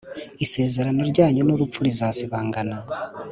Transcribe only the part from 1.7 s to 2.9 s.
rizasibangana,